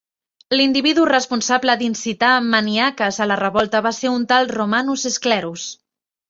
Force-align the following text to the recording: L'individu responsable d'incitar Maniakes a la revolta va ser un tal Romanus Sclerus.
L'individu 0.55 1.01
responsable 1.09 1.75
d'incitar 1.81 2.31
Maniakes 2.53 3.21
a 3.27 3.27
la 3.33 3.37
revolta 3.43 3.83
va 3.89 3.93
ser 3.99 4.13
un 4.15 4.27
tal 4.33 4.51
Romanus 4.55 5.05
Sclerus. 5.19 5.69